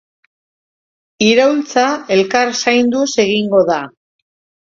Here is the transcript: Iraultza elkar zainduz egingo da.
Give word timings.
Iraultza 1.25 1.83
elkar 2.17 2.53
zainduz 2.63 3.07
egingo 3.27 3.63
da. 3.71 3.79